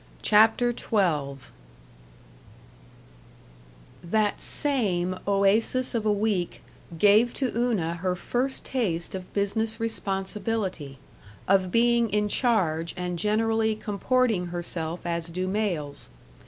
[0.23, 1.43] CHAPTER XII
[4.03, 6.63] That same oasis of a week
[6.97, 10.97] gave to Una her first taste of business responsibility,
[11.47, 16.09] of being in charge and generally comporting herself as do males.